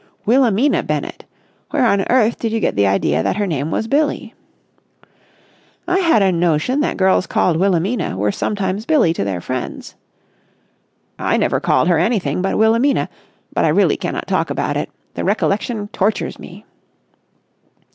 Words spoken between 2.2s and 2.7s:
did you